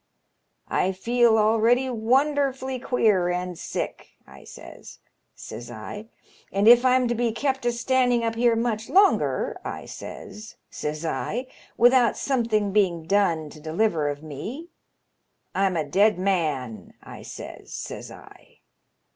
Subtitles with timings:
[0.67, 4.97] 'I feel already wonderfully queer and sick,' I says,
[5.35, 9.85] says I;* and if I*m to be kept a standing up here much longer,' I
[9.85, 11.45] says, says I,'
[11.77, 14.69] without something being done to deliver of me
[15.53, 18.61] I*m a dead man,' I says, says I.